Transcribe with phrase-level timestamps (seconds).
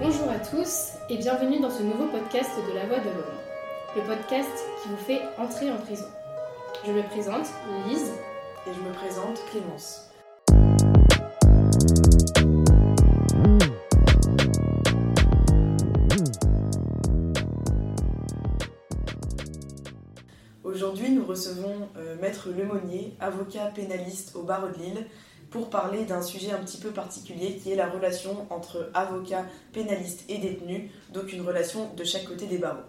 [0.00, 3.34] Bonjour à tous et bienvenue dans ce nouveau podcast de La Voix de l'Homme,
[3.96, 4.48] le podcast
[4.80, 6.06] qui vous fait entrer en prison.
[6.86, 7.46] Je me présente,
[7.84, 8.12] Lise.
[8.68, 10.08] Et je me présente, Clémence.
[20.62, 25.06] Aujourd'hui, nous recevons euh, Maître Lemonnier, avocat pénaliste au barreau de Lille,
[25.50, 30.24] pour parler d'un sujet un petit peu particulier qui est la relation entre avocat, pénaliste
[30.28, 32.82] et détenu, donc une relation de chaque côté des barreaux.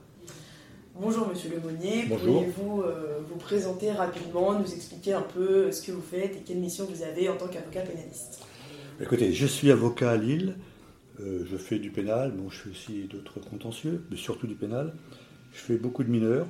[0.99, 6.01] Bonjour Monsieur Lemonnier, pourriez-vous euh, vous présenter rapidement, nous expliquer un peu ce que vous
[6.01, 8.41] faites et quelle mission vous avez en tant qu'avocat pénaliste?
[9.01, 10.57] Écoutez, je suis avocat à Lille,
[11.21, 14.93] euh, je fais du pénal, bon, je fais aussi d'autres contentieux, mais surtout du pénal.
[15.53, 16.47] Je fais beaucoup de mineurs,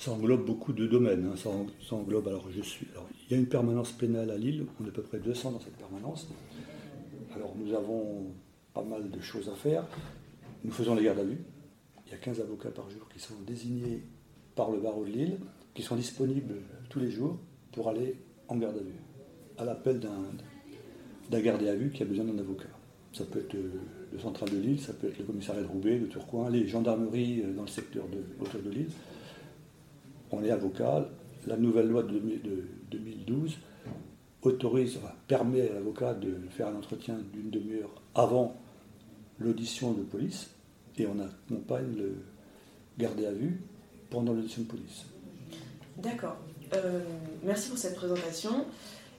[0.00, 1.30] ça englobe beaucoup de domaines.
[1.30, 1.36] Hein.
[1.36, 2.86] Ça, englobe, alors je suis.
[3.26, 5.60] il y a une permanence pénale à Lille, on est à peu près 200 dans
[5.60, 6.26] cette permanence.
[7.34, 8.32] Alors nous avons
[8.72, 9.84] pas mal de choses à faire.
[10.64, 11.38] Nous faisons les gardes à vue.
[12.06, 14.02] Il y a 15 avocats par jour qui sont désignés
[14.56, 15.38] par le barreau de Lille,
[15.74, 16.54] qui sont disponibles
[16.88, 17.38] tous les jours
[17.72, 18.16] pour aller
[18.48, 19.00] en garde à vue,
[19.58, 22.68] à l'appel d'un gardé à vue qui a besoin d'un avocat.
[23.12, 26.06] Ça peut être le central de Lille, ça peut être le commissariat de Roubaix, de
[26.06, 28.04] Tourcoing, les gendarmeries euh, dans le secteur
[28.40, 28.90] autour de Lille
[30.30, 31.08] on est avocat.
[31.46, 32.20] La nouvelle loi de
[32.90, 33.56] 2012
[34.42, 38.56] autorise, permet à l'avocat de faire un entretien d'une demi-heure avant
[39.38, 40.50] l'audition de police
[40.98, 42.14] et on accompagne le
[42.98, 43.60] gardé à vue
[44.10, 45.04] pendant l'audition de police.
[45.98, 46.36] D'accord.
[46.74, 47.00] Euh,
[47.44, 48.64] merci pour cette présentation.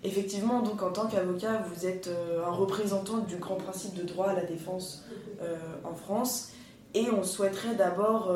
[0.04, 4.28] Effectivement, donc en tant qu'avocat, vous êtes euh, un représentant du grand principe de droit
[4.28, 5.06] à la défense
[5.42, 6.52] euh, en France
[6.94, 8.30] et on souhaiterait d'abord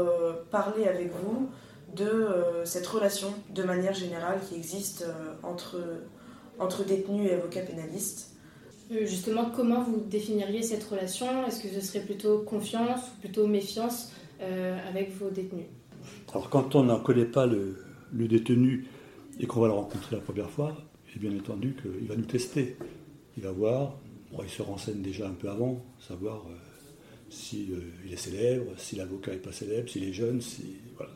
[0.49, 1.49] parler avec vous
[1.93, 5.77] de euh, cette relation de manière générale qui existe euh, entre,
[6.59, 8.31] entre détenus et avocats pénalistes.
[8.91, 11.45] Euh, justement, comment vous définiriez cette relation?
[11.47, 14.11] Est-ce que ce serait plutôt confiance ou plutôt méfiance
[14.89, 15.67] avec vos détenus?
[16.33, 17.77] Alors quand on n'en connaît pas le,
[18.11, 18.85] le détenu
[19.39, 20.75] et qu'on va le rencontrer la première fois,
[21.19, 22.75] bien entendu qu'il va nous tester.
[23.37, 23.97] Il va voir,
[24.41, 26.45] il se renseigne déjà un peu avant, savoir
[27.29, 27.67] s'il
[28.05, 31.11] si, est célèbre, si l'avocat n'est pas célèbre, s'il est jeune, si, voilà.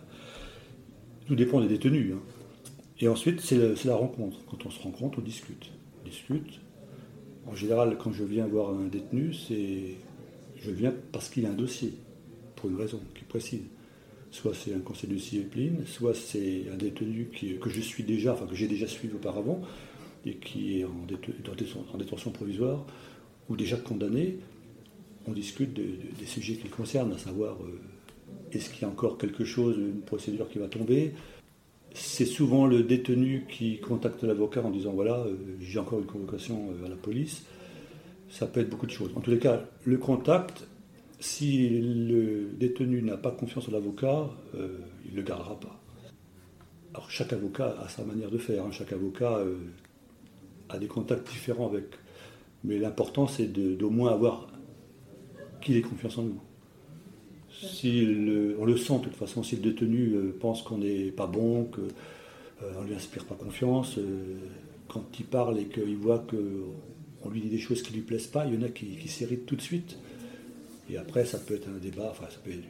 [1.29, 2.13] Tout dépend des détenus.
[2.15, 2.21] Hein.
[2.99, 4.39] Et ensuite, c'est la, rencontre.
[4.49, 5.69] Quand on se rencontre, on discute.
[6.01, 6.59] On discute.
[7.45, 9.93] En général, quand je viens voir un détenu, c'est
[10.59, 11.93] je viens parce qu'il a un dossier,
[12.55, 13.61] pour une raison qui est précise.
[14.31, 17.29] Soit c'est un conseil de discipline, soit c'est un détenu
[17.61, 19.61] que je suis déjà, enfin que j'ai déjà suivi auparavant,
[20.25, 21.05] et qui est en,
[21.95, 22.87] détention, provisoire,
[23.49, 24.39] ou déjà condamné.
[25.27, 27.79] On discute des sujets qui le concernent, à savoir euh,
[28.51, 31.13] est-ce qu'il y a encore quelque chose, une procédure qui va tomber?
[31.93, 36.69] C'est souvent le détenu qui contacte l'avocat en disant voilà, euh, j'ai encore une convocation
[36.71, 37.45] euh, à la police.
[38.29, 39.11] Ça peut être beaucoup de choses.
[39.15, 40.67] En tous les cas, le contact,
[41.19, 45.81] si le détenu n'a pas confiance en l'avocat, euh, il ne le gardera pas.
[46.93, 48.71] Alors chaque avocat a sa manière de faire, hein.
[48.71, 49.39] chaque avocat
[50.69, 51.85] a des contacts différents avec.
[52.63, 54.47] Mais l'important c'est d'au moins avoir
[55.61, 56.41] qu'il ait confiance en nous.
[57.63, 61.65] On le sent de toute façon, si le détenu euh, pense qu'on n'est pas bon,
[61.65, 61.81] qu'on
[62.63, 64.37] euh, ne lui inspire pas confiance, euh,
[64.87, 68.27] quand il parle et qu'il voit qu'on lui dit des choses qui ne lui plaisent
[68.27, 69.97] pas, il y en a qui, s'irritent tout de suite.
[70.89, 72.63] Et après, ça peut être un débat, enfin, ça peut être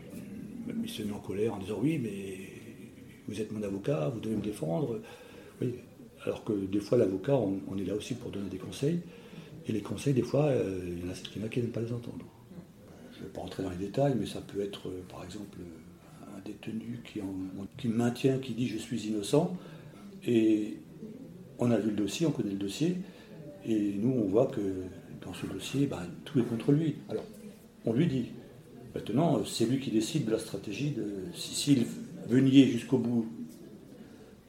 [0.67, 2.38] même il se en colère en disant oui, mais
[3.27, 5.00] vous êtes mon avocat, vous devez me défendre.
[6.25, 9.00] Alors que des fois, l'avocat, on, est là aussi pour donner des conseils.
[9.67, 10.51] Et les conseils, des fois,
[10.85, 12.25] il y en a, qui n'aiment pas les entendre
[13.19, 15.57] je ne vais pas rentrer dans les détails, mais ça peut être euh, par exemple
[16.35, 19.57] un détenu qui, maintient, qui dit je suis innocent,
[20.25, 20.78] et
[21.57, 22.97] on a vu le dossier, on connaît le dossier,
[23.66, 24.62] et nous on voit que
[25.25, 26.96] dans ce dossier, ben, tout est contre lui.
[27.09, 27.25] Alors
[27.85, 28.28] on lui dit,
[28.96, 31.86] maintenant c'est lui qui décide de la stratégie, de, s'il
[32.28, 33.28] veut nier jusqu'au bout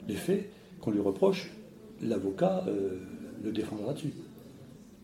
[0.07, 1.51] les faits qu'on lui reproche,
[2.01, 2.99] l'avocat euh,
[3.43, 4.13] le défendra dessus.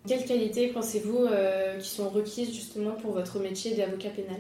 [0.08, 4.38] Quelles qualités pensez-vous euh, qui sont requises justement pour votre métier d'avocat pénal?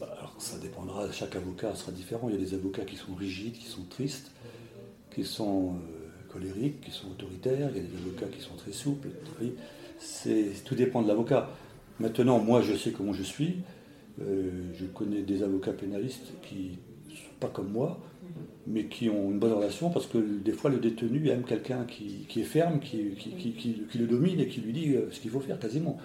[0.00, 2.28] Bah, alors, Ça dépendra, chaque avocat sera différent.
[2.28, 4.32] Il y a des avocats qui sont rigides, qui sont tristes,
[5.14, 7.70] qui sont euh, colériques, qui sont autoritaires.
[7.74, 9.08] Il y a des avocats qui sont très souples.
[10.64, 11.48] tout dépend de l'avocat.
[12.00, 13.58] Maintenant, moi, je sais comment je suis.
[14.20, 16.78] Euh, je connais des avocats pénalistes qui
[17.40, 17.98] pas comme moi,
[18.66, 22.26] mais qui ont une bonne relation parce que des fois le détenu aime quelqu'un qui,
[22.36, 23.16] est ferme, qui,
[23.94, 25.98] le domine et qui lui dit euh, ce qu'il faut faire quasiment.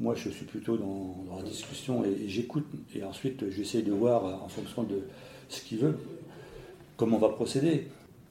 [0.00, 4.32] Moi je suis plutôt dans, la discussion et, j'écoute et ensuite j'essaie de voir euh,
[4.34, 5.02] en fonction de
[5.48, 5.96] ce qu'il veut
[6.96, 7.88] comment on va procéder.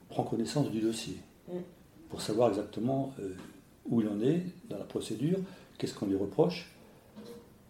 [0.08, 1.16] Prends connaissance du dossier
[2.10, 3.34] pour savoir exactement euh,
[3.88, 5.38] où il en est dans la procédure,
[5.78, 6.70] qu'est-ce qu'on lui reproche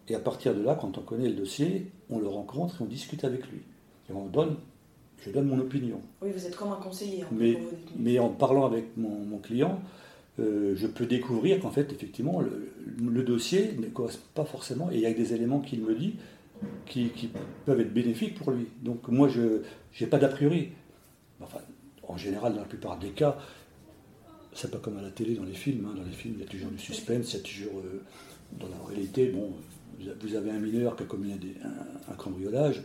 [0.07, 2.87] Et à partir de là, quand on connaît le dossier, on le rencontre et on
[2.87, 3.61] discute avec lui.
[4.09, 4.55] Et on donne,
[5.25, 5.99] je donne mon opinion.
[6.21, 7.23] Oui, vous êtes comme un conseiller.
[7.23, 7.57] hein, Mais,
[8.19, 9.81] en parlant avec mon, mon client,
[10.39, 12.71] euh, je peux découvrir qu'en fait, effectivement, le,
[13.03, 16.15] le dossier ne correspond pas forcément, et il y a des éléments qu'il me dit
[16.85, 17.29] qui, qui
[17.65, 18.67] peuvent être bénéfiques pour lui.
[18.81, 19.61] Donc moi, je
[19.99, 20.69] n'ai pas d'a priori.
[21.41, 21.59] Enfin,
[22.07, 23.37] en général, dans la plupart des cas,
[24.53, 25.85] c'est pas comme à la télé, dans les films.
[25.89, 25.93] hein.
[25.97, 27.79] Dans les films, il y a toujours du suspense, il y a toujours...
[27.79, 28.01] euh,
[28.59, 29.51] dans la réalité, bon,
[30.21, 32.81] vous avez un mineur qui a commis un, dé- un- un cambriolage,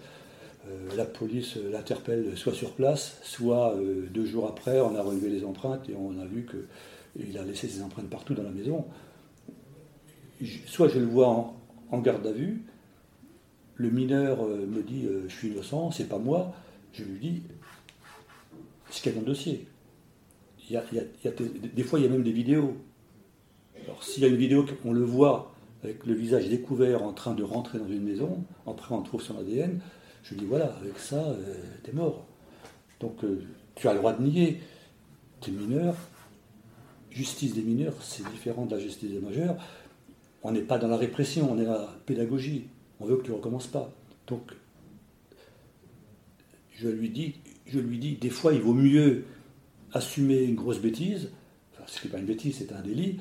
[0.96, 5.28] la police euh, l'interpelle soit sur place, soit euh, deux jours après, on a relevé
[5.28, 8.84] les empreintes et on a vu qu'il a laissé ses empreintes partout dans la maison.
[10.66, 11.54] Soit je le vois
[11.90, 12.62] en, garde à vue,
[13.76, 16.52] le mineur euh, me dit euh, je suis innocent, c'est pas moi,
[16.92, 17.42] je lui dis
[18.90, 19.66] ce qu'il y a dans le dossier.
[20.70, 22.76] Des fois, il y a même des vidéos.
[23.84, 27.34] Alors, s'il y a une vidéo, on le voit avec le visage découvert en train
[27.34, 29.80] de rentrer dans une maison, après on trouve son ADN,
[30.22, 32.26] je lui dis voilà, avec ça, euh, t'es mort.
[33.00, 33.42] Donc, euh,
[33.74, 34.60] tu as le droit de nier.
[35.40, 35.96] T'es mineur.
[37.10, 39.56] Justice des mineurs, c'est différent de la justice des majeurs.
[40.42, 42.68] On n'est pas dans la répression, on est dans la pédagogie.
[43.00, 43.92] On veut que tu recommences pas.
[44.26, 44.52] Donc,
[46.70, 47.34] je lui dis,
[47.66, 49.24] je lui dis, des fois, il vaut mieux
[49.92, 51.30] assumer une grosse bêtise,
[51.72, 53.18] enfin, ce n'est pas une bêtise, c'est un délit,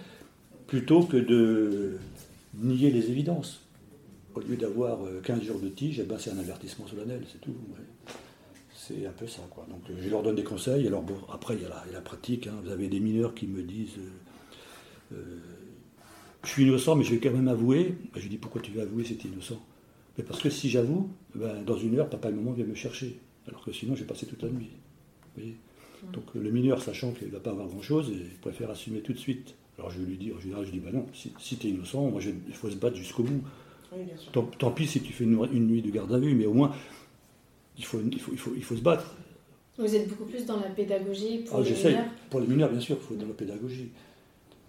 [0.68, 1.98] plutôt que de
[2.56, 3.62] nier les évidences.
[4.33, 7.42] Au lieu d'avoir euh, 15 jours de tige, eh ben, c'est un avertissement solennel, c'est
[7.42, 7.51] tout.
[7.51, 8.13] ouais.
[8.74, 9.42] C'est un peu ça.
[9.51, 9.66] Quoi.
[9.69, 10.88] Donc, euh, je leur donne des conseils.
[10.88, 12.48] Alors, bon, après, il y a la, il y a la pratique.
[12.48, 12.54] hein.
[12.63, 15.38] Vous avez des mineurs qui me disent euh, euh,
[16.44, 17.95] Je suis innocent, mais je vais quand même avouer.
[18.13, 19.62] Ben, je dis Pourquoi tu veux avouer si tu es innocent?
[20.18, 23.19] Mais Parce que si j'avoue, ben, dans une heure, papa et maman viennent me chercher.
[23.48, 24.69] Alors que sinon, j'ai passé toute la nuit.
[25.36, 25.56] Vous voyez
[26.13, 29.13] Donc, euh, le mineur, sachant qu'il ne va pas avoir grand-chose, il préfère assumer tout
[29.13, 29.56] de suite.
[29.77, 31.69] Alors, je vais lui dire En général, je dis Bah non, si, si tu es
[31.72, 33.42] innocent, moi, il faut se battre jusqu'au bout.
[33.92, 34.32] Oui, bien sûr.
[34.32, 36.54] Tant, tant pis si tu fais une, une nuit de garde à vue, mais au
[36.54, 36.74] moins,
[37.78, 39.16] il faut, il faut, il faut, il faut se battre.
[39.78, 42.06] Vous êtes beaucoup plus dans la pédagogie pour Ah, les mineurs.
[42.30, 43.90] Pour les mineurs, bien sûr, il faut dans la pédagogie.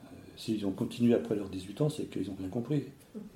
[0.04, 2.84] Euh, S'ils ont continué après leurs 18 ans, c'est qu'ils n'ont rien compris.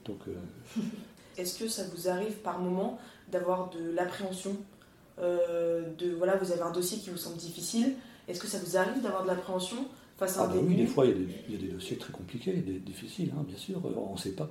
[0.05, 0.81] Donc, euh,
[1.38, 2.99] Est-ce que ça vous arrive par moment
[3.31, 4.56] d'avoir de l'appréhension
[5.19, 7.94] euh, de voilà, vous avez un dossier qui vous semble difficile.
[8.29, 9.79] Est-ce que ça vous arrive d'avoir de l'appréhension
[10.19, 11.61] face à ah un bah oui, des fois, il y, a des, il y a
[11.61, 13.81] des dossiers très compliqués, des- difficiles, hein, bien sûr.
[13.97, 14.50] On ne sait pas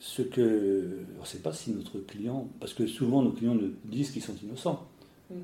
[0.00, 0.98] ce que.
[1.18, 2.48] On ne sait pas si notre client.
[2.60, 4.86] Parce que souvent, nos clients nous disent qu'ils sont innocents.
[5.30, 5.34] Mm.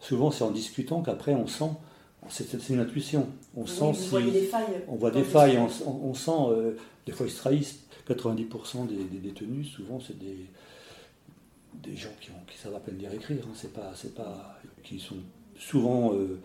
[0.00, 1.70] Souvent, c'est en discutant qu'après, on sent.
[2.28, 3.28] C'est une intuition.
[3.56, 4.30] On Oui, sent si.
[4.32, 4.82] des failles.
[4.88, 7.80] On voit des le failles, on, sent, euh, des fois ils se trahissent.
[8.08, 10.46] 90% des, des détenus, souvent, c'est des,
[11.82, 13.44] des gens qui, ont, qui savent à peine lire et écrire.
[13.44, 13.52] hein.
[13.54, 15.16] C'est pas, c'est pas, qui sont
[15.58, 16.38] souvent euh,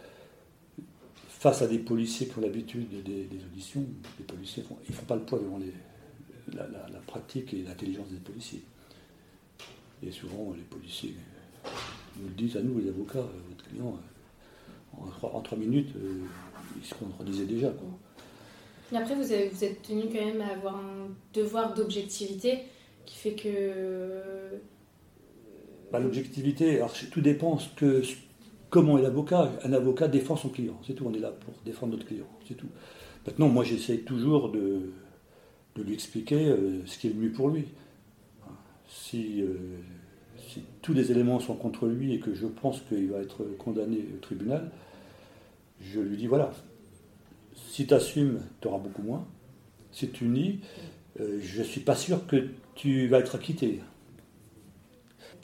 [1.27, 3.83] face à des policiers qui ont l'habitude des, des auditions.
[4.19, 5.73] Les policiers font, ils font pas le poids devant les-
[6.53, 8.63] la, la- la pratique et l'intelligence des policiers.
[10.03, 11.15] Et souvent, les policiers
[12.19, 15.57] nous le disent à nous, les avocats, euh, votre client, euh, en, trois, en trois
[15.57, 16.19] minutes, euh,
[16.77, 17.69] il se contredisait déjà.
[17.69, 17.87] Quoi.
[18.91, 22.59] Mais après, vous, avez- vous êtes tenu quand même à avoir un devoir d'objectivité
[23.05, 24.11] qui fait que.
[25.91, 28.01] Bah, L'objectivité, tout dépend ce que,
[28.69, 29.51] comment est l'avocat.
[29.63, 31.05] Un avocat défend son client, c'est tout.
[31.07, 32.67] On est là pour défendre notre client, c'est tout.
[33.25, 34.91] Maintenant, moi, j'essaye toujours de,
[35.77, 37.65] de lui expliquer euh, ce qui est le mieux pour lui.
[38.89, 39.55] Si, euh,
[40.49, 43.99] si tous les éléments sont contre lui et que je pense qu'il va être condamné
[44.15, 44.71] au tribunal,
[45.81, 46.51] je lui dis voilà,
[47.69, 49.25] si tu assumes, tu auras beaucoup moins.
[49.91, 50.59] Si tu nies,
[51.19, 53.81] euh, je ne suis pas sûr que tu vas être acquitté.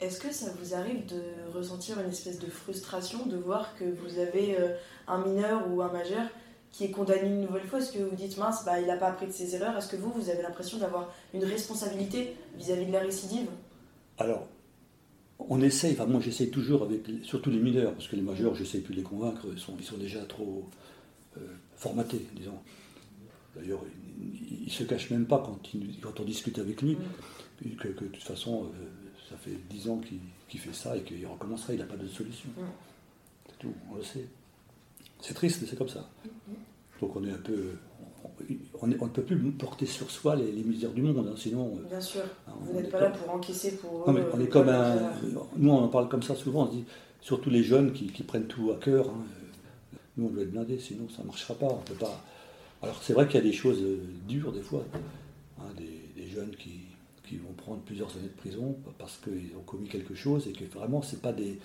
[0.00, 4.18] Est-ce que ça vous arrive de ressentir une espèce de frustration de voir que vous
[4.18, 4.56] avez
[5.06, 6.26] un mineur ou un majeur
[6.74, 9.06] qui est condamné une nouvelle fois Est-ce que vous dites mince, bah, il n'a pas
[9.06, 9.76] appris de ses erreurs?
[9.76, 13.46] Est-ce que vous, vous avez l'impression d'avoir une responsabilité vis-à-vis de la récidive?
[14.18, 14.44] Alors,
[15.38, 18.80] on essaye, enfin moi j'essaye toujours avec, surtout les mineurs, parce que les majeurs, j'essaye
[18.80, 20.68] plus de les convaincre, ils sont, ils sont déjà trop
[21.36, 21.40] euh,
[21.76, 22.58] formatés, disons.
[23.54, 23.80] D'ailleurs,
[24.20, 26.98] il ne se cache même pas quand, il- quand on discute avec lui,
[27.78, 28.86] que, que de toute façon, euh,
[29.30, 32.06] ça fait 10 ans qu'il qu'il fait ça et qu'il recommencera, il n'a pas de
[32.08, 32.48] solution.
[32.56, 32.62] Mm.
[33.48, 34.26] C'est tout, on le sait.
[35.26, 36.08] C'est triste, mais c'est comme ça.
[37.00, 37.70] Donc on est un peu...
[38.82, 41.78] On, ne peut plus porter sur soi les, les misères du monde, hein, sinon...
[41.82, 44.38] euh, Bien sûr, on vous n'êtes pas comme- là pour encaisser pour non, mais on
[44.40, 45.12] euh, est comme leurs un.
[45.56, 46.64] Nous, on en parle comme ça souvent.
[46.64, 46.84] On se dit,
[47.20, 49.08] surtout les jeunes qui, qui prennent tout à cœur.
[49.08, 51.66] hein, euh, Nous, on doit être blindés, sinon ça ne marchera pas.
[51.66, 52.20] On peut pas.
[52.82, 54.84] Alors, c'est vrai qu'il y a des choses euh, dures des fois.
[55.60, 56.80] hein, des, des jeunes qui,
[57.26, 60.64] qui vont prendre plusieurs années de prison parce qu'ils ont commis quelque chose et que
[60.64, 61.58] vraiment, c'est pas des.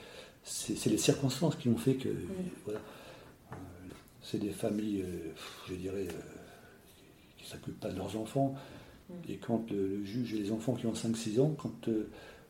[0.43, 2.09] C'est les circonstances qui ont fait que.
[2.65, 2.79] Voilà.
[4.29, 5.31] C'est des familles, euh,
[5.69, 6.21] je dirais, euh,
[7.37, 8.53] qui ne s'occupent pas de leurs enfants
[9.27, 12.07] Et quand le, le juge et les enfants qui ont 5-6 ans, quand euh,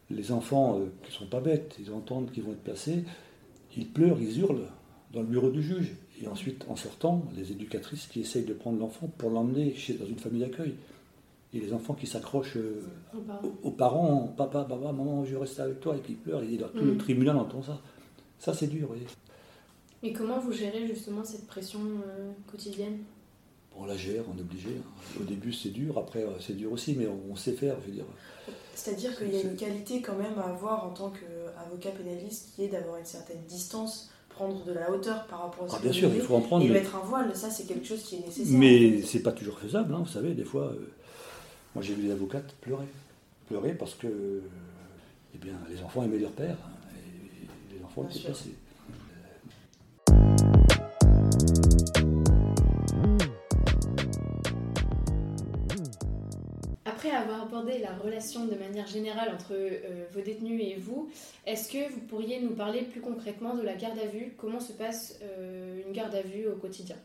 [0.09, 3.05] les enfants qui sont pas bêtes, ils entendent qu'ils vont être placés,
[3.77, 4.67] ils pleurent, ils hurlent
[5.13, 5.95] dans le bureau du juge.
[6.21, 10.05] Et ensuite, en sortant, les éducatrices qui essayent de prendre l'enfant pour l'emmener chez- dans
[10.05, 10.75] une famille d'accueil.
[11.53, 12.81] Et les enfants qui s'accrochent euh,
[13.15, 13.41] Aux parents.
[13.63, 16.57] aux, aux parents, papa, papa, maman, je veux rester avec toi, et qui pleurent, et
[16.57, 16.97] tout le Mhm.
[16.97, 17.81] tribunal entend ça.
[18.37, 19.07] Ça, c'est dur, vous voyez.
[20.01, 22.99] Et comment vous gérez justement cette pression euh, quotidienne?
[23.75, 24.69] On la gère, on est obligé.
[24.69, 25.19] hein.
[25.21, 27.93] Au début, c'est dur, après, euh, c'est dur aussi, mais on, sait faire, je veux
[27.93, 28.05] dire.
[28.75, 32.63] C'est-à-dire qu'il y a une qualité quand même à avoir en tant qu'avocat pénaliste qui
[32.63, 35.91] est d'avoir une certaine distance, prendre de la hauteur par rapport à ce Ah, bien
[35.91, 38.15] sûr, il faut en prendre, Et mais, mettre un voile, ça c'est quelque chose qui
[38.15, 38.57] est nécessaire.
[38.57, 40.67] mais c'est pas toujours faisable, hein, vous savez, des fois.
[40.71, 40.91] euh,
[41.75, 42.87] moi, j'ai vu des avocates pleurer.
[43.47, 44.41] Pleurer parce que euh,
[45.35, 48.51] eh bien, les enfants aimaient leur père, hein, et les enfants Bien étaient sûr.
[57.09, 61.09] Après avoir abordé la relation de manière générale entre euh, vos détenus et vous,
[61.47, 64.33] est-ce que vous pourriez nous parler plus concrètement de la garde à vue?
[64.37, 66.97] Comment se passe euh, une garde à vue au quotidien?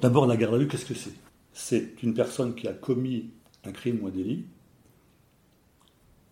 [0.00, 1.12] D'abord, la garde à vue, qu'est-ce que c'est?
[1.52, 3.30] C'est une personne qui a commis
[3.64, 4.44] un crime ou un délit,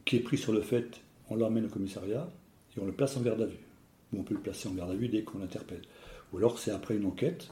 [0.05, 2.29] qui est pris sur le fait, on l'emmène au commissariat
[2.77, 3.61] et on le place en garde à vue.
[4.13, 5.83] Ou on peut le placer en garde à vue dès qu'on l'interpelle.
[6.33, 7.49] Ou alors c'est après une enquête,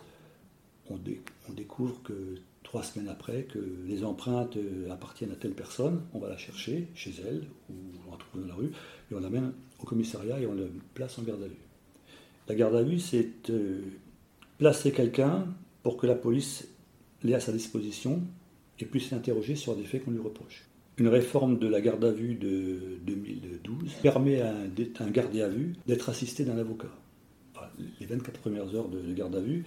[0.91, 5.53] on, dé- on découvre que trois semaines après, que les empreintes euh, appartiennent à telle
[5.55, 7.75] personne, on va la chercher chez elle, ou
[8.09, 8.73] on la trouve dans la rue,
[9.11, 11.55] et on l'amène au commissariat et on le place en garde à vue.
[12.49, 13.83] La garde à vue, c'est euh,
[14.59, 15.47] placer quelqu'un
[15.85, 16.69] pour que la police
[17.23, 18.21] l'ait à sa disposition
[18.81, 20.65] et puisse l'interroger sur des faits qu'on lui reproche.
[20.99, 25.41] Une réforme de la garde à vue de 2012 permet à un, dé- un gardé
[25.43, 26.91] à vue d'être assisté d'un avocat.
[28.01, 29.65] Les 24 premières heures de garde à vue,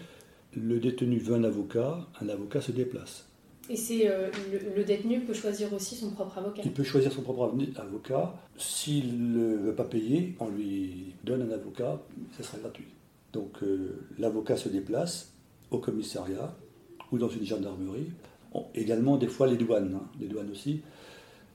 [0.56, 3.26] le détenu veut un avocat, un avocat se déplace.
[3.70, 6.64] Et c'est euh, le, le détenu peut choisir aussi son propre avocat.
[6.66, 8.34] Il peut choisir son propre avocat.
[8.58, 12.02] S'il ne veut pas payer, on lui donne un avocat,
[12.36, 12.88] ce sera gratuit.
[13.32, 15.34] Donc euh, l'avocat se déplace
[15.70, 16.56] au commissariat
[17.12, 18.10] ou dans une gendarmerie.
[18.54, 20.08] On- également des fois les douanes, hein.
[20.20, 20.82] les douanes aussi.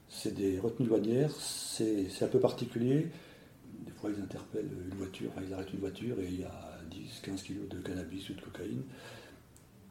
[0.09, 3.09] C'est des retenues douanières, c'est un peu particulier.
[3.85, 7.43] Des fois ils interpellent une voiture, ils arrêtent une voiture et il y a 10-15
[7.43, 8.83] kilos de cannabis ou de cocaïne.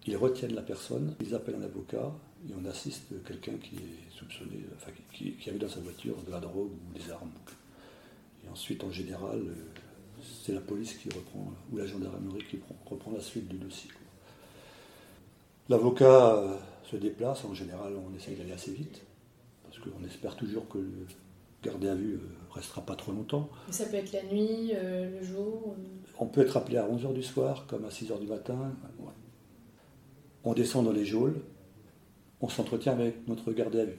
[0.06, 2.12] Ils retiennent la personne, ils appellent un avocat
[2.50, 6.32] et on assiste quelqu'un qui est soupçonné, enfin qui, qui avait dans sa voiture de
[6.32, 7.32] la drogue ou des armes.
[8.46, 9.54] Et ensuite, en général, euh,
[10.44, 13.90] c'est la police qui reprend, ou la gendarmerie qui prend- reprend la suite du dossier.
[15.70, 19.02] L'avocat euh, se déplace, en général, on essaye d'aller assez vite,
[19.64, 21.08] parce qu'on espère toujours que le
[21.64, 23.50] gardé à vue euh, restera pas trop longtemps.
[23.70, 25.76] Et ça peut être la nuit, euh, le jour.
[25.78, 25.82] euh.
[26.20, 28.58] On peut être appelé à 11h du soir, comme à 6h du matin.
[29.00, 29.12] Ouais.
[30.44, 31.36] On descend dans les geôles,
[32.42, 33.98] on s'entretient avec notre gardé à vue.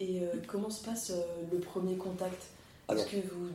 [0.00, 2.48] Et euh, comment se passe euh, le premier contact?
[2.90, 3.48] Est-ce que vous,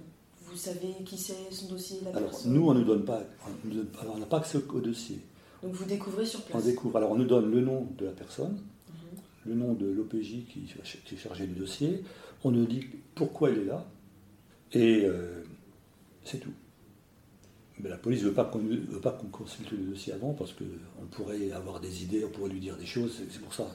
[0.43, 2.53] vous savez qui c'est, son dossier, la alors personne?
[2.53, 5.19] nous, on ne nous donne pas, on on n'a pas accès au, au dossier.
[5.61, 6.63] Donc vous découvrez sur On place.
[6.65, 8.53] découvre, alors on nous donne le nom de la personne,
[8.87, 9.19] Mhm.
[9.45, 10.67] le nom de l'OPJ qui,
[11.05, 12.03] qui est chargé du dossier,
[12.43, 13.85] on nous dit pourquoi il est là,
[14.73, 15.43] et euh,
[16.23, 16.51] c'est tout.
[17.79, 21.79] Mais la police ne veut pas qu'on consulte le dossier avant parce qu'on pourrait avoir
[21.79, 23.67] des idées, on pourrait lui dire des choses, c'est- pour ça.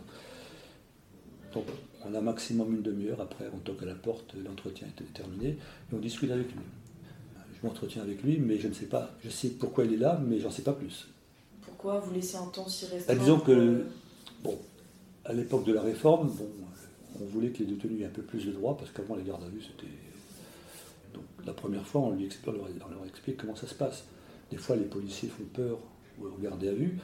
[1.54, 1.64] Donc
[2.04, 5.56] on a maximum une demi-heure, après on toque à la porte, l'entretien est terminé, et
[5.94, 6.60] on discute avec lui.
[7.60, 10.20] Je m'entretiens avec lui, mais je ne sais pas, je sais pourquoi il est là,
[10.26, 11.08] mais j'en sais pas plus.
[11.62, 13.84] Pourquoi vous laissez un temps si restreint Bah, disons que-
[14.42, 14.58] Bon,
[15.24, 16.48] à l'époque de la réforme, bon,
[17.18, 19.44] on voulait que les détenus aient un peu plus de droits, parce qu'avant les gardes
[19.44, 19.90] à vue, c'était.
[21.14, 24.04] Donc la première fois, on, lui explique, on, leur, explique comment ça se passe.
[24.50, 25.78] Des fois, les policiers font peur
[26.21, 26.99] aux gardés à vue,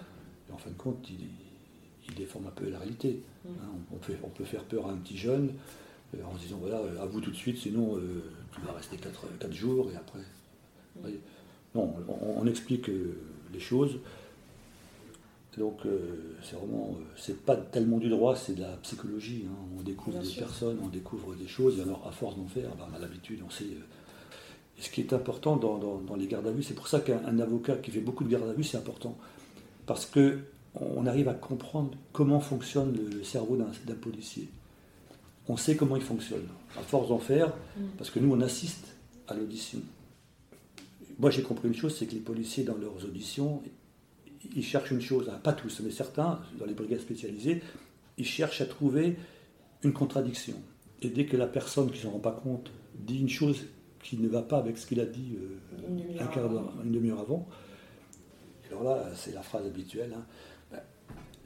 [0.48, 1.28] et en fin de compte, ils,
[2.08, 3.22] ils déforment un peu la réalité.
[3.44, 3.48] Mm.
[3.48, 5.52] Hein, on, peut faire peur à un petit jeune
[6.14, 8.72] euh, en se disant voilà, euh, à vous tout de suite, sinon euh, tu vas
[8.72, 10.20] rester 4, jours et après.
[11.00, 11.20] Voyez?
[11.74, 13.16] Non, on, on explique euh,
[13.52, 13.98] les choses.
[15.58, 15.80] Donc
[16.42, 19.46] c'est vraiment, c'est pas tellement du droit, c'est de la psychologie.
[19.46, 19.56] hein.
[19.76, 20.42] On découvre Bien des sûr.
[20.44, 23.40] personnes, on découvre des choses, et alors à force d'en faire, ben, on a l'habitude,
[23.44, 23.66] on sait.
[24.80, 27.20] Ce qui est important dans, dans- dans les gardes à vue, c'est pour ça qu'un
[27.26, 29.16] un avocat qui fait beaucoup de gardes à vue, c'est important.
[29.86, 30.38] Parce que
[30.74, 34.48] on arrive à comprendre comment fonctionne le, le cerveau d'un d'un policier.
[35.48, 36.46] On sait comment il fonctionne.
[36.78, 37.80] À force d'en faire, Mm.
[37.98, 38.86] parce que nous, on assiste
[39.28, 39.80] à l'audition.
[41.18, 43.62] Moi, j'ai compris une chose, c'est que les policiers, dans leurs auditions,
[44.56, 47.62] ils cherchent une chose, hein, pas tous, mais certains, dans les brigades spécialisées,
[48.16, 49.16] ils cherchent à trouver
[49.82, 50.54] une contradiction.
[51.02, 53.64] Et dès que la personne qui ne s'en rend pas compte dit une chose
[54.02, 56.68] qui ne va pas avec ce qu'il a dit euh, une demi-heure un quart d'heure,
[56.72, 56.82] avant.
[56.84, 57.48] une demi-heure avant,
[58.64, 60.24] et alors là, c'est la phrase habituelle, hein,
[60.72, 60.80] ben,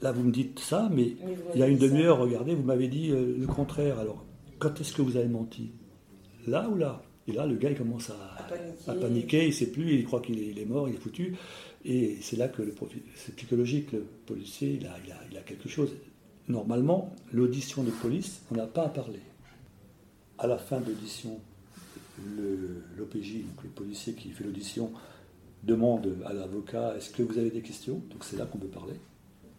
[0.01, 1.15] là vous me dites ça, mais
[1.53, 3.99] il y a une demi-heure, regardez, vous m'avez dit euh, le contraire.
[3.99, 4.23] Alors,
[4.59, 5.71] quand est-ce que vous avez menti?
[6.47, 7.01] Là ou là?
[7.27, 8.87] Et là, le gars, il commence à, À paniquer.
[8.87, 11.35] à paniquer, il ne sait plus, il croit qu'il est, mort, il est foutu.
[11.83, 15.37] Et c'est là que le profil, c'est psychologique, le policier, il a, il a- il
[15.37, 15.91] a quelque chose.
[16.47, 19.21] Normalement, l'audition de police, on n'a pas à parler.
[20.37, 21.39] À la fin de l'audition,
[22.97, 24.91] l'OPJ, donc le policier qui fait l'audition,
[25.63, 28.01] demande à l'avocat est-ce que vous avez des questions?
[28.11, 28.93] Donc c'est là qu'on peut parler.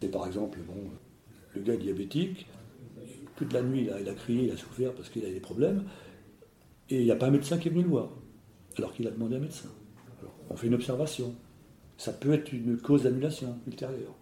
[0.01, 0.75] Et par exemple, bon,
[1.55, 2.47] le gars est diabétique,
[3.35, 5.39] toute la nuit il a, il a crié, il a souffert parce qu'il a des
[5.39, 5.83] problèmes,
[6.89, 8.09] et il n'y a pas un médecin qui est venu le voir,
[8.77, 9.69] alors qu'il a demandé un médecin.
[10.21, 11.35] Alors, on fait une observation.
[11.97, 14.13] Ça peut être une cause d'annulation ultérieure.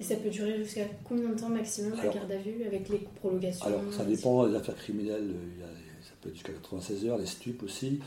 [0.00, 2.98] Et ça peut durer jusqu'à combien de temps maximum la garde à vue avec les
[3.20, 3.66] prolongations?
[3.66, 5.66] Alors ça dépend des affaires criminelles, il y a-
[6.02, 8.00] ça peut être jusqu'à 96 heures, les stupes aussi.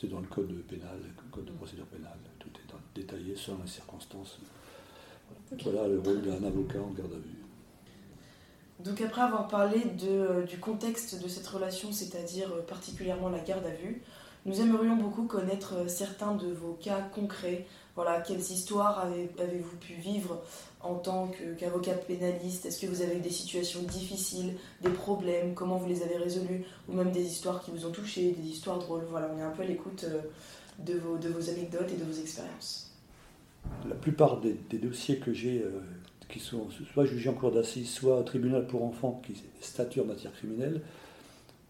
[0.00, 3.58] C'est dans le code pénal, le code de procédure pénale, tout est dans- détaillé selon
[3.64, 4.38] les circonstances.
[5.62, 7.38] Voilà le rôle d'un avocat en garde à vue.
[8.84, 13.38] Donc après avoir parlé de, euh, du contexte de cette relation, c'est-à-dire euh, particulièrement la
[13.38, 14.02] garde à vue,
[14.46, 17.66] nous aimerions beaucoup connaître euh, certains de vos cas concrets.
[17.94, 20.42] Voilà, quelles histoires avez- avez-vous pu vivre
[20.80, 22.66] en tant que- qu'avocat pénaliste?
[22.66, 25.54] Est-ce que vous avez des situations difficiles, des problèmes?
[25.54, 28.80] Comment vous les avez résolus Ou même des histoires qui vous ont touché, des histoires
[28.80, 29.04] drôles?
[29.08, 30.22] Voilà, on est un peu à l'écoute euh,
[30.80, 32.90] de vos, de vos anecdotes et de vos expériences.
[33.88, 35.70] La plupart des, dossiers que j'ai, euh,
[36.28, 40.04] qui sont soit jugés en cour d'assises, soit au tribunal pour enfants qui statue en
[40.04, 40.82] matière criminelle,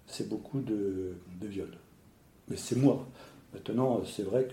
[0.07, 1.76] c'est beaucoup de, de viols.
[2.49, 3.07] Mais c'est moi.
[3.52, 4.49] Maintenant, c'est vrai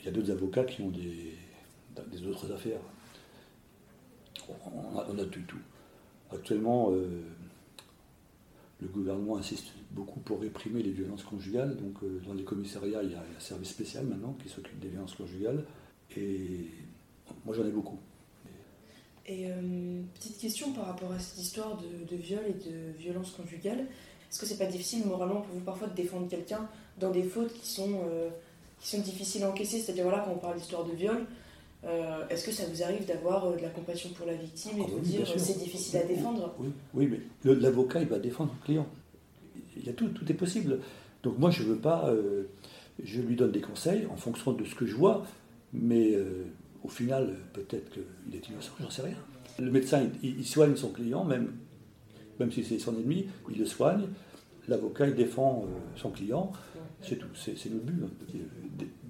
[0.00, 2.80] qu'il y a d'autres avocats qui ont des, autres affaires.
[4.48, 5.58] On a, du tout.
[6.32, 7.22] Actuellement, euh,
[8.80, 11.76] le gouvernement insiste beaucoup pour réprimer les violences conjugales.
[11.76, 14.88] Donc, euh, dans les commissariats, il y a un service spécial maintenant qui s'occupe des
[14.88, 15.64] violences conjugales.
[16.16, 16.68] Et
[17.44, 17.98] moi, j'en ai beaucoup.
[19.26, 23.80] Et euh, petite question par rapport à cette histoire de, viol et de violence conjugale.
[23.80, 27.52] Est-ce que c'est pas difficile moralement pour vous parfois de défendre quelqu'un dans des fautes
[27.52, 28.00] qui sont,
[28.80, 31.26] qui sont difficiles à encaisser C'est-à-dire, voilà, quand on parle d'histoire de viol,
[31.84, 34.82] euh, est-ce que ça vous arrive d'avoir euh, de la compassion pour la victime et
[34.82, 36.54] Ah de vous oui, dire c'est difficile à défendre?
[36.58, 38.86] Oui, oui mais le- l'avocat, il va défendre le client.
[39.76, 40.80] Il y a tout, tout est possible.
[41.22, 42.08] Donc moi, je veux pas.
[42.10, 42.44] euh,
[43.02, 45.24] je lui donne des conseils en fonction de ce que je vois,
[45.72, 46.14] mais
[46.84, 49.16] au final, peut-être qu'il est innocent, j'en sais rien.
[49.58, 51.50] Le médecin, il, il soigne son client, même,
[52.38, 54.02] même si c'est son ennemi, il le soigne.
[54.68, 55.64] L'avocat, il défend
[55.96, 56.52] son client.
[57.00, 58.02] C'est tout, c'est notre but.
[58.04, 58.10] hein.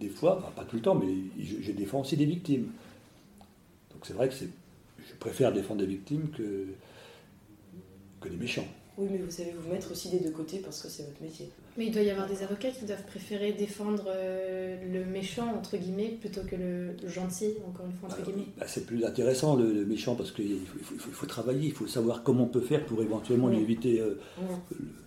[0.01, 2.69] Des, fois, pas tout le temps, mais je, défends aussi des victimes.
[3.93, 8.67] Donc c'est vrai que je préfère défendre des victimes que des méchants.
[9.01, 11.49] Oui, mais vous savez vous mettre aussi des deux côtés parce que c'est votre métier.
[11.79, 15.79] Mais il doit y avoir des avocats qui doivent préférer défendre euh, le méchant, entre
[15.79, 18.49] guillemets, plutôt que le gentil, encore une fois, entre guillemets.
[18.59, 21.15] Bah, c'est plus intéressant le, le méchant parce qu'il faut, il faut- il faut- il
[21.15, 24.21] faut travailler, il faut savoir comment on peut faire pour éventuellement lui éviter euh,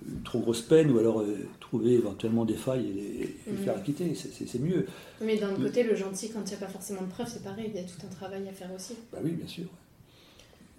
[0.07, 3.57] une trop grosse peine ou alors euh, trouver éventuellement des failles et, les- et le
[3.57, 4.15] faire acquitter.
[4.15, 4.85] C'est- mieux.
[5.21, 7.27] Mais d'un autre Le- côté, le gentil, quand il n'y a pas forcément de preuves,
[7.31, 8.93] c'est pareil, il y a tout un travail à faire aussi.
[9.11, 9.65] Bah oui, bien sûr.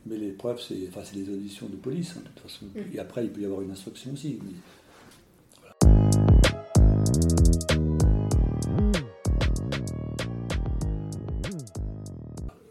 [0.07, 2.67] Mais les preuves, c'est enfin, c'est les auditions de police, hein, de toute façon.
[2.75, 2.85] Mhm.
[2.95, 4.39] Et après, il peut y avoir une instruction aussi.
[4.45, 4.51] mais-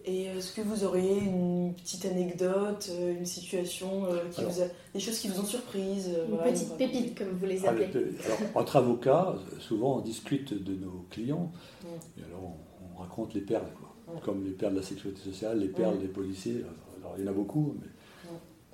[0.05, 4.51] Et est-ce que vous auriez une petite anecdote, euh, une situation, euh, qui Alors.
[4.51, 7.45] vous a- des choses qui vous ont surprise euh, Une voilà, petite pépite, comme vous
[7.45, 7.87] les Ah, appelez.
[7.93, 12.19] le- alors, entre avocats, souvent on discute de nos clients, Mm.
[12.19, 13.89] et alors on, on raconte les perles, quoi.
[14.13, 14.19] Mm.
[14.19, 16.01] comme les perles de la sécurité sociale, les perles Mm.
[16.01, 16.57] des policiers.
[16.57, 16.73] Alors
[17.17, 17.87] il y en a beaucoup, mais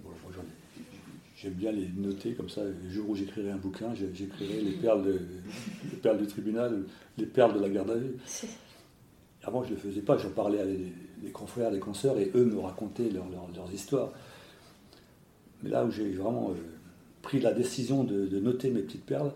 [0.03, 0.09] bon,
[1.37, 2.61] j'aime bien les noter comme ça.
[2.63, 5.19] Le jour où j'écrirai un bouquin, j'écrirai les perles, de-
[5.91, 6.83] les perles du tribunal,
[7.17, 8.15] les perles de la garde à vue.
[9.43, 10.91] Avant, je ne le faisais pas, j'en parlais à les,
[11.23, 14.11] les confrères, les consoeurs, et eux me racontaient leur- leur- leurs histoires.
[15.63, 16.55] Mais là où j'ai vraiment euh,
[17.21, 19.31] pris la décision de, de noter mes petites perles,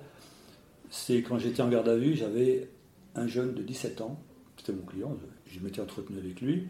[0.90, 2.70] c'est quand j'étais en garde à vue, j'avais
[3.16, 4.20] un jeune de 17 ans,
[4.58, 6.68] c'était mon client, je m'étais entretenu avec lui,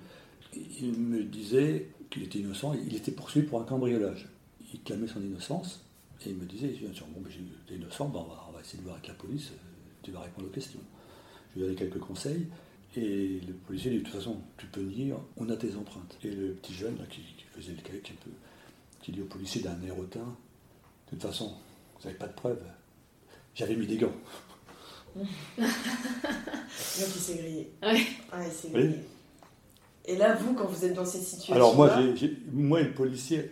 [0.82, 4.28] il me disait qu'il était innocent, il était poursuivi pour un cambriolage.
[4.74, 5.84] Il clamait son innocence,
[6.26, 7.32] et il me disait, bien sûr, bon, ben,
[7.68, 9.58] t'es innocent, ben, on, va, on va essayer de voir avec la police, euh,
[10.02, 10.80] tu vas répondre aux questions.
[11.52, 12.48] Je lui ai donné quelques conseils,
[12.96, 16.18] et le policier dit, de toute façon, tu peux nier, on a tes empreintes.
[16.24, 18.32] Et le petit jeune là, qui, qui faisait le cahier, qui, un peu,
[19.02, 20.36] qui dit au policier d'un air hautain,
[21.06, 21.54] de toute façon,
[22.00, 22.64] vous n'avez pas de preuves.
[23.56, 24.14] J'avais mis des gants.
[25.16, 27.72] Donc il s'est grillé.
[27.84, 28.06] Ouais.
[28.32, 28.96] Ah, il s'est Oui.
[30.06, 31.90] Et là, vous, quand vous êtes dans ces situations Alors moi,
[32.52, 33.52] moi et le policier,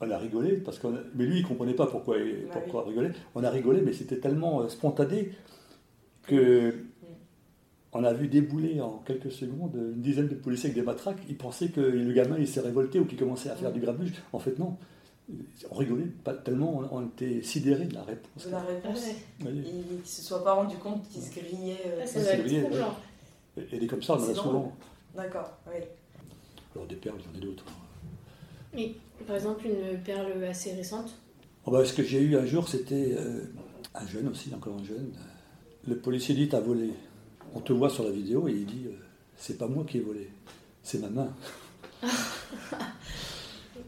[0.00, 2.84] on a rigolé, parce qu'on a- mais lui, il ne comprenait pas pourquoi, Bah pourquoi
[2.84, 3.10] rigoler.
[3.36, 5.30] On a rigolé, mais c'était tellement euh, spontané
[6.24, 6.74] que
[7.92, 11.18] on a vu débouler en quelques secondes une dizaine de policiers avec des matraques.
[11.28, 14.14] Ils pensaient que le gamin il s'est révolté ou qu'il commençait à faire du grabuge.
[14.32, 14.76] En fait, non.
[15.70, 18.46] On rigolait pas tellement, on était sidérés de la réponse.
[18.46, 19.04] De la réponse.
[19.40, 19.52] Ah ouais.
[19.54, 21.76] Ils ne se soient pas rendu compte qu'ils se grillaient.
[21.86, 22.96] euh, Ah, ça vrai, troublant.
[23.72, 24.36] Et comme ça, on en a drôle.
[24.36, 24.72] souvent.
[25.14, 25.80] D'accord, oui.
[26.74, 27.64] Alors des perles, j'en ai d'autres.
[28.76, 28.96] Et
[29.26, 31.14] par exemple, une perle assez récente.
[31.66, 33.44] Oh bah, ce que j'ai eu un jour, c'était euh,
[33.94, 35.12] un jeune aussi, encore un jeune.
[35.86, 36.90] Le policier dit T'as volé.
[37.54, 38.96] On te voit sur la vidéo et il dit euh,
[39.36, 40.30] C'est pas moi qui ai volé,
[40.82, 41.28] c'est ma main.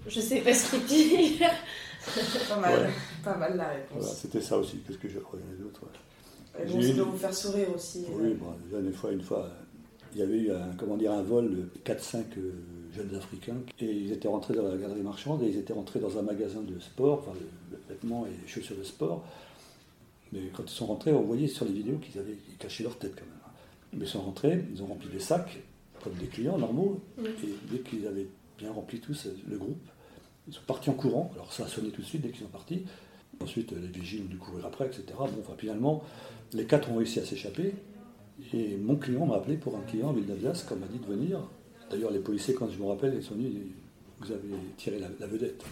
[0.07, 1.39] Je sais pas ce qu'il dit.
[2.51, 2.91] Pas mal, Ouais.
[3.25, 4.17] pas mal la Voilà, réponse.
[4.19, 4.77] c'était ça aussi.
[4.87, 5.81] Qu'est-ce que je crois Il y en a d'autres.
[6.59, 6.67] ouais.
[6.67, 8.05] Bon, doit vous faire sourire aussi.
[8.05, 8.13] euh.
[8.21, 9.49] Oui, bon, déjà, une fois, une fois,
[10.15, 12.53] il y avait eu un, comment dire, un vol de 4-5 euh,
[12.95, 16.19] jeunes Africains et ils étaient rentrés dans la galerie marchande et ils étaient rentrés dans
[16.19, 19.25] un magasin de sport, enfin, de, vêtements et chaussures de sport.
[20.33, 23.15] Mais quand ils sont rentrés, on voyait sur les vidéos qu'ils avaient cachaient leur tête
[23.15, 23.35] quand même.
[23.93, 25.59] Mais ils sont rentrés, ils ont rempli des sacs
[26.03, 28.27] comme des clients normaux et dès qu'ils avaient
[28.59, 29.81] bien rempli tous le groupe,
[30.47, 31.31] ils sont partis en courant.
[31.35, 32.85] Alors ça a sonné tout de suite dès qu'ils sont partis.
[33.41, 35.05] Ensuite, les vigiles ont dû courir après, etc.
[35.19, 36.05] Bon, enfin, finalement,
[36.53, 37.75] les quatre ont réussi à s'échapper.
[38.53, 41.41] Et mon client m'a appelé pour un client à Villeneuve comme m'a dit de venir.
[41.91, 43.53] D'ailleurs, les policiers, quand je me rappelle, ils sont venus,
[44.21, 45.65] vous avez tiré la, vedette.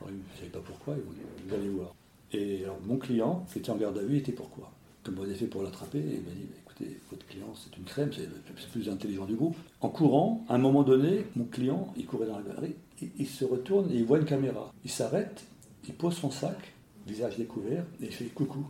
[0.00, 1.94] Alors, ils ne savaient pas pourquoi, ils m'ont dit, vous allez voir.
[2.32, 4.70] Et alors, mon client, qui était en garde à vue, était pourquoi
[5.02, 7.84] Comme on avait fait pour l'attraper, il m'a dit, bah, écoutez, votre client, c'est une
[7.84, 9.56] crème, c'est le plus intelligent du groupe.
[9.80, 13.44] En courant, à un moment donné, mon client, il courait dans la galerie, il se
[13.44, 14.72] retourne et il voit une caméra.
[14.84, 15.44] Il s'arrête,
[15.86, 16.74] il pose son sac,
[17.06, 18.66] visage découvert, et il fait coucou,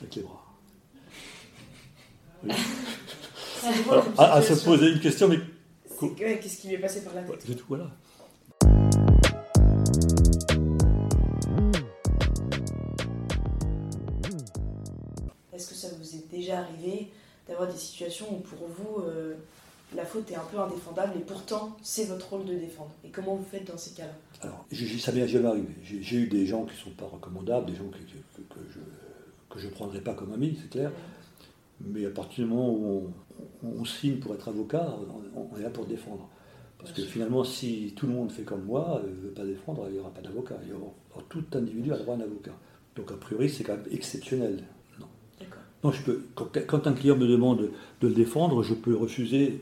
[0.00, 0.43] avec les bras.
[3.88, 5.38] Alors, à, à se poser une question, mais
[6.16, 7.90] Qu'est-ce qui lui est passé par la tête c'est tout, voilà.
[15.52, 17.08] Est-ce que ça vous est déjà arrivé
[17.48, 19.34] d'avoir des situations où pour vous euh,
[19.94, 22.90] la faute est un peu indéfendable et pourtant c'est votre rôle de défendre?
[23.04, 24.12] Et comment vous faites dans ces cas-là?
[24.42, 25.68] Alors, je- ça m'est jamais arrivé.
[25.84, 28.80] J'ai eu des gens qui ne sont pas recommandables, des gens que, que- que je
[29.50, 30.90] que je prendrai pas comme amis, c'est clair.
[31.86, 33.12] Mais à partir du moment où
[33.62, 34.96] on, on- on signe pour être avocat,
[35.36, 36.28] on, on est là pour défendre.
[36.78, 39.94] Parce que finalement, si tout le monde fait comme moi, ne veut pas défendre, il
[39.94, 40.56] n'y aura pas d'avocat.
[41.30, 42.52] Tout individu a droit à un avocat.
[42.96, 44.62] Donc a priori, c'est quand même exceptionnel.
[45.00, 45.06] Non.
[45.40, 45.62] D'accord.
[45.82, 47.70] Non, je peux, quand, quand un client me demande
[48.00, 49.60] de le défendre, je peux refuser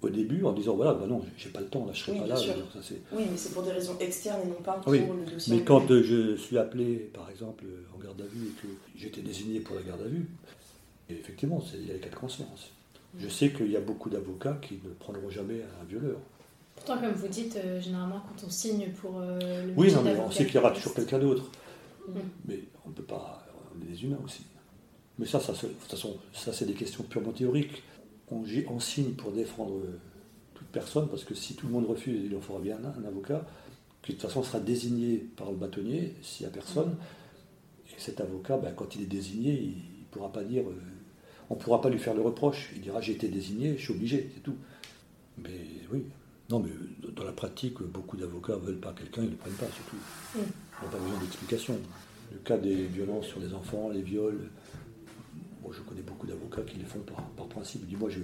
[0.00, 2.18] au début en disant voilà, bah non, j'ai pas le temps, là, je serai Oui,
[2.20, 2.36] pas là.
[2.36, 2.54] sûr.
[2.72, 5.56] ça, Oui, mais c'est pour des raisons externes et non pas pour Oui, le dossier.
[5.56, 9.20] mais quand euh, je suis appelé, par exemple, en garde à vue et que j'étais
[9.22, 10.26] désigné pour la garde à vue,
[11.08, 12.70] et effectivement, il y a les cas de conscience.
[13.18, 16.18] Je sais qu'il y a beaucoup d'avocats qui ne prendront jamais un violeur.
[16.74, 20.16] Pourtant, comme vous dites, euh, généralement, quand on signe pour euh, le Oui, non, mais
[20.18, 21.48] on sait qu'il y aura toujours quelqu'un d'autre.
[22.08, 22.12] Mm.
[22.48, 23.46] Mais on ne peut pas.
[23.72, 24.42] On est des humains aussi.
[25.18, 27.84] Mais ça, ça de toute façon, ça, c'est des questions purement théoriques.
[28.30, 29.80] On, signe pour défendre
[30.54, 33.06] toute personne, parce que si tout le monde refuse, il en faudra bien un, un
[33.06, 33.46] avocat,
[34.02, 36.96] qui de toute façon sera désigné par le bâtonnier s'il n'y a personne.
[37.86, 40.64] Et cet avocat, ben, quand il est désigné, il ne pourra pas dire.
[40.68, 40.93] euh,
[41.54, 42.70] on ne pourra pas lui faire le reproche.
[42.74, 44.56] Il dira j'ai été désigné, je suis obligé, c'est tout.
[45.38, 45.50] Mais
[45.92, 46.04] oui.
[46.50, 46.70] Non, mais
[47.14, 49.88] dans la pratique, beaucoup d'avocats ne veulent pas quelqu'un, ils ne le prennent pas, c'est
[49.88, 49.96] tout.
[49.96, 50.38] Mm.
[50.42, 51.78] Il n'y a pas besoin d'explication.
[52.32, 54.50] Le cas des violences sur les enfants, les viols,
[55.62, 57.86] moi je connais beaucoup d'avocats qui les font par, par principe.
[57.86, 58.20] Dis-moi, je.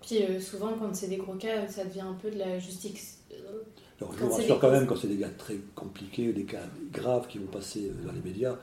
[0.00, 3.18] Puis euh, souvent, quand c'est des gros cas, ça devient un peu de la justice.
[3.32, 3.62] euh,
[4.00, 6.64] Alors je vous rassure des quand même, quand c'est des cas très compliqués, des cas
[6.90, 8.56] graves qui vont passer euh, dans les médias,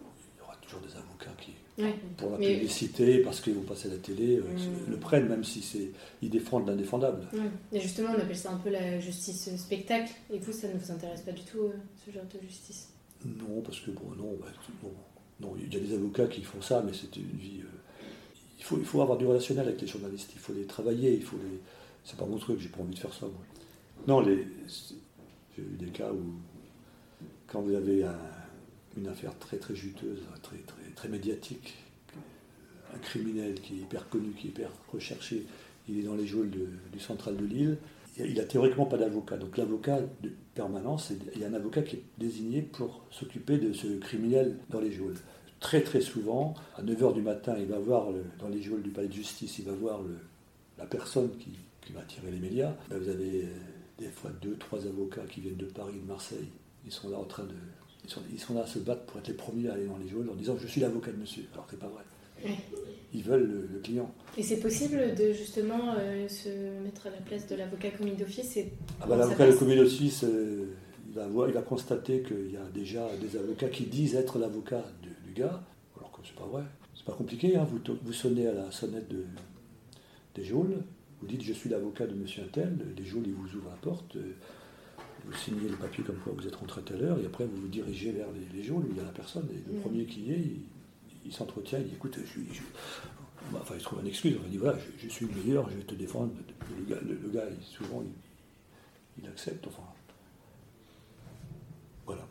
[0.00, 1.94] il y aura toujours des avocats qui, Ouais.
[2.16, 4.90] pour la Mais- publicité, parce qu'ils vont passer à la télé, euh, Mm.
[4.90, 5.90] le prennent, même si c'est
[6.22, 7.26] ils défendent l'indéfendable.
[7.32, 7.40] Ouais.
[7.72, 10.12] Et justement, on appelle ça un peu la justice euh, spectacle.
[10.32, 11.72] Et vous, ça ne vous intéresse pas du tout, euh,
[12.04, 12.88] ce genre de justice?
[13.24, 14.46] Non, parce que bon, non, bah,
[14.82, 14.90] non,
[15.40, 17.60] non, il y a des avocats qui font ça, mais c'est une vie.
[17.62, 17.66] euh,
[18.58, 21.22] il, faut, il faut avoir du relationnel avec les journalistes, il faut les travailler, il
[21.22, 21.60] faut les.
[22.04, 23.42] C'est pas mon truc, j'ai pas envie de faire ça, moi.
[24.06, 24.46] Non, les,
[25.56, 26.34] j'ai eu des cas où,
[27.46, 28.16] quand vous avez un-
[28.96, 31.74] une affaire très très juteuse, très, très, très médiatique,
[32.94, 35.46] un criminel qui est hyper connu, qui est hyper recherché,
[35.88, 37.78] il est dans les geôles de- du central de Lille,
[38.18, 39.36] il a théoriquement pas d'avocat.
[39.38, 43.72] Donc l'avocat de permanence, il y a un avocat qui est désigné pour s'occuper de
[43.72, 45.14] ce criminel dans les geôles.
[45.60, 49.08] Très très souvent, à 9h du matin, il va voir dans les geôles du palais
[49.08, 50.00] de justice, il va voir
[50.78, 51.50] la personne qui,
[51.82, 52.74] qui va attirer les médias.
[52.88, 53.48] Ben, vous avez euh,
[53.98, 56.48] des fois deux, trois avocats qui viennent de Paris, de Marseille.
[56.86, 57.54] Ils sont là en train de...
[58.32, 60.28] Ils sont, là à se battre pour être les premiers à aller dans les geôles
[60.30, 62.02] en disant «je suis l'avocat de monsieur», alors que c'est pas vrai.
[62.44, 62.56] Ouais.
[63.12, 64.12] Ils veulent le, le client.
[64.38, 66.48] Et c'est possible de justement euh, se
[66.82, 70.66] mettre à la place de l'avocat commis d'office et Ah bah, L'avocat commis d'office, euh,
[71.08, 74.38] il, va voir- il va constater qu'il y a déjà des avocats qui disent être
[74.38, 75.62] l'avocat du, gars,
[75.98, 76.62] alors que c'est pas vrai.
[76.94, 79.24] C'est pas compliqué, hein, vous, sonnez à la sonnette de,
[80.34, 80.82] des geôles,
[81.20, 84.16] vous dites je suis l'avocat de monsieur Intel, les geôles ils vous ouvrent la porte,
[84.16, 84.32] euh,
[85.30, 87.68] vous signez le papier comme quoi vous êtes rentré à l'heure, et après vous vous
[87.68, 89.80] dirigez vers les, les geôles, il y a la personne, et le Mm.
[89.82, 90.44] premier qui y est,
[91.26, 92.60] il, s'entretient, il dit écoute, je
[93.56, 95.76] enfin, il se trouve une excuse, il dit voilà, je, je suis le meilleur, je
[95.76, 96.32] vais te défendre.
[96.78, 99.82] Le gars, le, le gars, il- souvent, il, il accepte, enfin.
[102.06, 102.26] Voilà.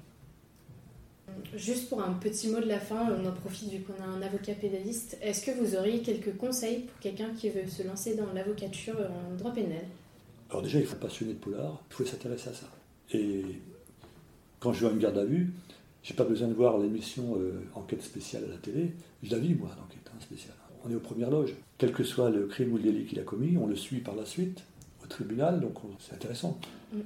[1.55, 4.21] Juste pour un petit mot de la fin, on en profite vu qu'on a un
[4.21, 5.17] avocat pénaliste.
[5.21, 9.35] Est-ce que vous auriez quelques conseils pour quelqu'un qui veut se lancer dans l'avocature en
[9.35, 9.83] droit pénal?
[10.49, 12.67] Alors déjà, il faut être passionné de polar, il faut s'intéresser à ça.
[13.13, 13.43] Et
[14.59, 15.51] quand je vais à une garde à vue,
[16.03, 18.93] j'ai pas besoin de voir l'émission euh, Enquête spéciale à la télé.
[19.23, 20.53] Je la vis, moi, l'enquête hein, spéciale.
[20.85, 21.55] On est aux premières loges.
[21.77, 24.15] Quel que soit le crime ou le délit qu'il a commis, on le suit par
[24.15, 24.63] la suite
[25.03, 26.57] au tribunal, donc on- c'est intéressant.
[26.93, 26.99] Mm.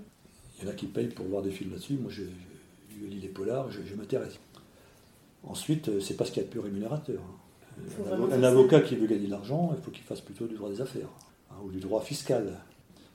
[0.60, 1.94] Il y en a qui payent pour voir des films là-dessus.
[1.96, 4.38] Moi, je, je lis les polars, je, je m'intéresse.
[5.44, 7.20] Ensuite, euh, c'est pas ce qu'il y a de plus rémunérateur.
[7.22, 7.82] hein.
[8.32, 10.70] Un avo- avocat qui veut gagner de l'argent, il faut qu'il fasse plutôt du droit
[10.70, 11.10] des affaires
[11.50, 12.60] hein, ou du droit fiscal.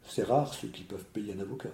[0.09, 1.68] C'est rare ceux qui peuvent payer un avocat.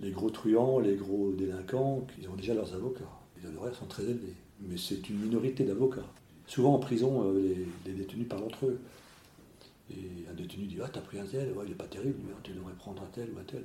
[0.00, 3.04] Les gros truands, les gros délinquants, ils ont déjà leurs avocats.
[3.40, 4.34] Les honoraires sont très élevés.
[4.60, 6.06] Mais c'est une minorité d'avocats.
[6.46, 8.80] Souvent en prison, euh, les, les détenus parlent entre eux.
[9.90, 12.36] Et un détenu dit Ah, t'as pris un tel, ouais, il n'est pas terrible, hein,
[12.42, 13.62] tu devrais prendre un tel ou un tel.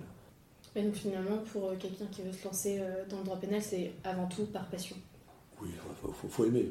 [0.76, 3.62] Et donc finalement, pour euh, quelqu'un qui veut se lancer euh, dans le droit pénal,
[3.62, 4.96] c'est avant tout par passion.
[5.62, 6.70] Oui, il faut, faut- faut aimer.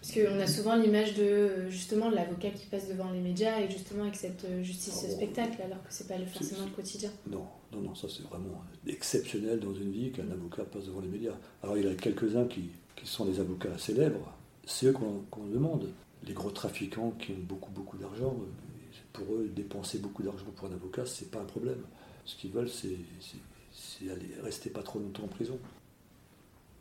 [0.00, 3.70] Parce qu'on a souvent l'image de euh, justement l'avocat qui passe devant les médias et
[3.70, 5.10] justement avec cette euh, justice Oh.
[5.12, 7.10] spectacle, alors que c'est pas le- forcément le quotidien.
[7.30, 11.08] Non, non, non, ça c'est vraiment exceptionnel dans une vie qu'un avocat passe devant les
[11.08, 11.34] médias.
[11.62, 14.32] Alors il y en a quelques-uns qui, qui sont des avocats célèbres,
[14.66, 15.88] c'est eux qu'on qu'on demande.
[16.26, 20.68] Les gros trafiquants qui ont beaucoup, beaucoup d'argent, euh, pour eux, dépenser beaucoup d'argent pour
[20.68, 21.82] un avocat, c'est pas un problème.
[22.26, 25.58] Ce qu'ils veulent, c'est aller rester pas trop longtemps en prison.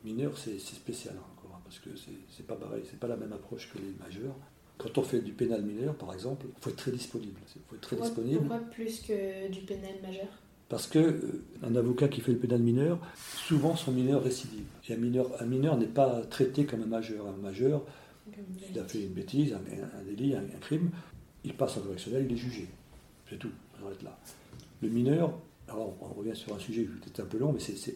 [0.03, 1.32] Mineur, c'est spécial hein,
[1.63, 1.89] parce que
[2.29, 4.35] c'est pas pareil, c'est pas la même approche que les majeurs.
[4.77, 7.39] Quand on fait du pénal mineur, par exemple, il faut être très disponible.
[7.69, 8.47] Faut être très Pourquoi, disponible.
[8.47, 10.27] pourquoi plus que du pénal majeur?
[10.67, 14.65] Parce que euh, un avocat qui fait le pénal mineur, souvent son mineur récidive.
[14.89, 17.27] Et un mineur, un mineur n'est pas traité comme un majeur.
[17.27, 17.85] Un majeur,
[18.71, 19.59] il a fait une bêtise, un,
[19.99, 20.89] un délit, un, un crime,
[21.43, 22.67] il passe en correctionnel, il est jugé.
[23.29, 24.17] C'est tout, on arrête là.
[24.81, 27.59] Le mineur, alors on revient sur un sujet qui est peut-être un peu long, mais
[27.59, 27.95] c'est,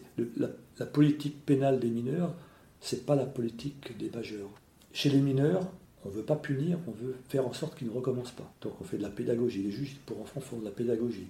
[0.78, 2.34] la politique pénale des mineurs,
[2.80, 4.50] c'est pas la politique des majeurs.
[4.92, 5.66] Chez les mineurs,
[6.04, 8.50] on ne veut pas punir, on veut faire en sorte qu'ils ne recommencent pas.
[8.62, 9.62] Donc on fait de la pédagogie.
[9.62, 11.26] Les juges pour enfants font de la pédagogie.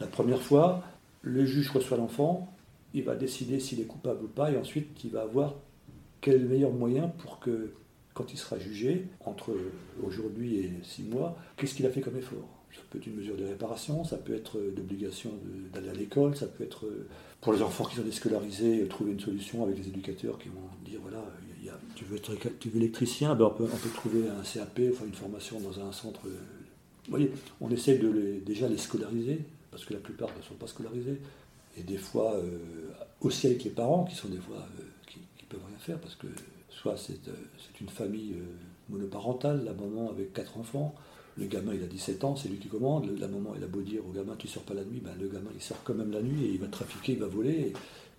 [0.00, 0.84] La première fois,
[1.22, 2.52] le juge reçoit l'enfant,
[2.94, 5.54] il va décider s'il est coupable ou pas, et ensuite il va voir
[6.20, 7.72] quel meilleur moyen pour que,
[8.14, 9.52] quand il sera jugé, entre
[10.04, 13.36] aujourd'hui et six mois, qu'est-ce qu'il a fait comme effort Ça peut être une mesure
[13.36, 17.06] de réparation, ça peut être l'obligation de- d'aller à l'école, ça peut être euh,
[17.40, 20.60] pour les enfants qui sont déscolarisés, euh, trouver une solution avec les éducateurs qui vont
[20.84, 21.24] dire voilà,
[21.96, 25.58] tu, veux être, tu veux électricien, ben on, peut, trouver un CAP, enfin une formation
[25.60, 26.20] dans un centre.
[26.26, 26.30] euh,
[27.06, 30.54] Vous voyez, on essaie de les, déjà les scolariser, parce que la plupart ne sont
[30.54, 31.18] pas scolarisés,
[31.78, 32.58] et des fois euh,
[33.20, 36.14] aussi avec les parents qui sont des fois euh, qui, qui peuvent rien faire parce
[36.14, 36.26] que
[36.70, 37.32] soit c'est euh,
[37.80, 38.44] une famille euh,
[38.88, 40.94] monoparentale, la maman avec quatre enfants,
[41.38, 43.82] le gamin il a 17 ans, c'est lui qui commande, la maman elle a beau
[43.82, 46.10] dire au gamin tu sors pas la nuit, ben, le gamin il sort quand même
[46.10, 47.72] la nuit et il va trafiquer, il va voler,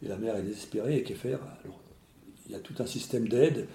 [0.04, 1.80] et, la mère est désespérée et qu'est faire Alors
[2.46, 3.68] il y a tout un système d'aide,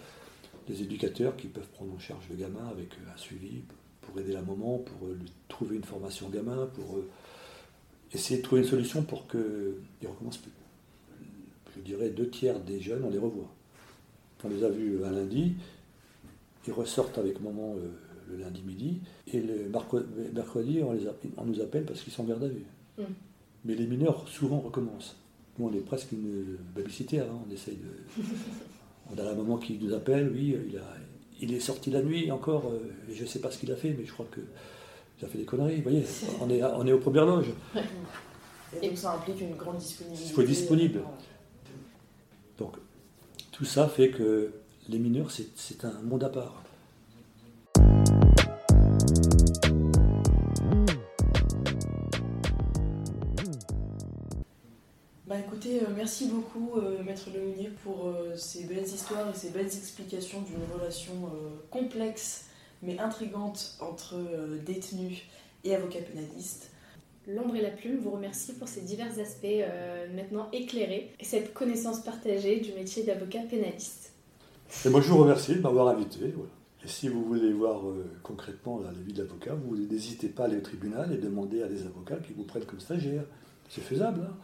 [0.69, 3.63] des éducateurs qui peuvent prendre en charge le gamin avec euh, un suivi
[4.01, 7.09] pour aider la maman, pour euh, lui trouver une formation gamin, pour euh,
[8.13, 10.53] essayer de trouver une solution pour qu'il ne recommence plus.
[11.77, 13.51] Je dirais deux tiers des jeunes, on les revoit.
[14.45, 15.55] On les a vus un lundi,
[16.67, 17.77] ils ressortent avec maman
[18.33, 19.01] le lundi midi,
[19.33, 19.68] et le
[20.33, 22.64] mercredi, on, les a- on nous appelle parce qu'ils sont en garde à vue.
[22.99, 23.03] Mm.
[23.64, 25.16] Mais les mineurs, souvent, recommencent.
[25.59, 28.23] Nous, on est presque une babysitter, hein, on essaye de...
[29.14, 30.97] On a la maman qui nous appelle, oui, il, a,
[31.40, 33.77] il est sorti la nuit encore, euh, et je ne sais pas ce qu'il a
[33.77, 34.40] fait, mais je crois que
[35.21, 36.05] il a fait des conneries, vous voyez,
[36.40, 37.51] on est, on est aux premières loges.
[38.83, 40.29] Et ça implique une grande disponibilité.
[40.31, 41.01] Il faut être disponible.
[42.59, 42.77] Donc,
[43.51, 44.51] tout ça fait que
[44.88, 46.62] les mineurs, c'est un monde à part.
[55.62, 59.66] Écoutez, euh, merci beaucoup euh, Maître Lemonnier pour euh, ces belles histoires et ces belles
[59.66, 62.46] explications d'une relation euh, complexe
[62.83, 65.22] mais intrigante entre euh, détenus
[65.64, 66.70] et avocats pénalistes.
[67.29, 71.55] L'ombre et la plume vous remercie pour ces divers aspects euh, maintenant éclairés et cette
[71.55, 74.12] connaissance partagée du métier d'avocat pénaliste.
[74.85, 76.33] Et moi, je vous remercie de m'avoir invité.
[76.35, 76.51] voilà.
[76.85, 80.44] Et si vous voulez voir euh, concrètement la, la vie de l'avocat, vous n'hésitez pas
[80.44, 83.22] à aller au tribunal et demander à des avocats qui vous prennent comme stagiaire.
[83.68, 84.22] C'est faisable.
[84.29, 84.37] hein.